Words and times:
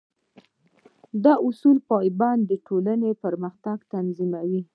د 1.23 1.25
اصولو 1.47 1.81
پابندي 1.89 2.45
د 2.59 2.61
ټولنې 2.67 3.11
پرمختګ 3.23 3.77
تضمینوي. 3.91 4.61